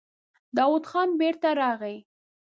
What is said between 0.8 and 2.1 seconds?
خان بېرته راغی.